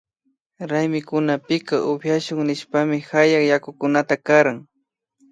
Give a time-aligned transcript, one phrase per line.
[0.69, 4.57] Raymikunapika upyashun nishpami hayak yakukunata karan